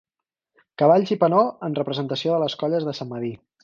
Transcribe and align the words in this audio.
Cavalls 0.83 1.13
i 1.17 1.19
penó 1.25 1.43
en 1.69 1.79
representació 1.83 2.37
de 2.37 2.43
les 2.47 2.61
colles 2.65 2.91
de 2.93 3.01
Sant 3.03 3.15
Medir. 3.17 3.37